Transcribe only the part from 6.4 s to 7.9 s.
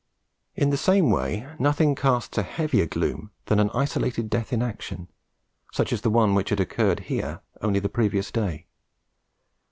had occurred here only the